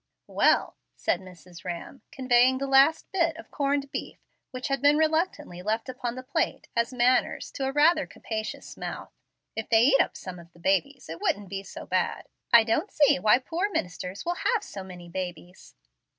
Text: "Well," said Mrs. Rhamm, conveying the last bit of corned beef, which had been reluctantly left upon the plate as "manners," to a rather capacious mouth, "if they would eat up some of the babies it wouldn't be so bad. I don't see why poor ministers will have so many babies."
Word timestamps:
"Well," 0.25 0.77
said 0.95 1.19
Mrs. 1.21 1.63
Rhamm, 1.63 2.01
conveying 2.11 2.57
the 2.57 2.65
last 2.65 3.05
bit 3.11 3.37
of 3.37 3.51
corned 3.51 3.91
beef, 3.91 4.17
which 4.49 4.67
had 4.67 4.81
been 4.81 4.97
reluctantly 4.97 5.61
left 5.61 5.87
upon 5.89 6.15
the 6.15 6.23
plate 6.23 6.69
as 6.75 6.91
"manners," 6.91 7.51
to 7.51 7.65
a 7.65 7.71
rather 7.71 8.07
capacious 8.07 8.75
mouth, 8.75 9.11
"if 9.55 9.69
they 9.69 9.81
would 9.83 9.87
eat 9.93 10.01
up 10.01 10.17
some 10.17 10.39
of 10.39 10.51
the 10.53 10.59
babies 10.59 11.07
it 11.07 11.21
wouldn't 11.21 11.49
be 11.49 11.61
so 11.61 11.85
bad. 11.85 12.25
I 12.51 12.63
don't 12.63 12.89
see 12.89 13.19
why 13.19 13.37
poor 13.37 13.69
ministers 13.69 14.25
will 14.25 14.37
have 14.53 14.63
so 14.63 14.83
many 14.83 15.07
babies." 15.07 15.75